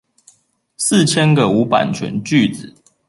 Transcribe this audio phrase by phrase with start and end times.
[0.77, 2.73] 四千個無版權句子